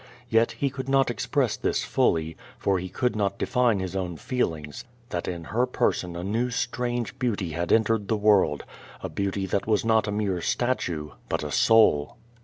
[0.29, 4.83] Yet he could not express this fully, for he could not define his own feelings,
[5.09, 8.63] that in her person a new strange beauty had entered the world,
[9.03, 12.17] a beauty that was not a mere statue, but a soul.